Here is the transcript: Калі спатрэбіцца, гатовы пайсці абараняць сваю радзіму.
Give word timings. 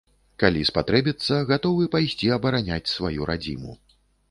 Калі 0.43 0.61
спатрэбіцца, 0.69 1.37
гатовы 1.51 1.83
пайсці 1.97 2.33
абараняць 2.39 2.91
сваю 2.95 3.31
радзіму. 3.35 3.79